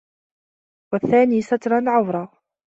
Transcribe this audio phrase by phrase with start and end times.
[0.93, 2.29] وَالثَّانِي سَتْرُ الْعَوْرَةِ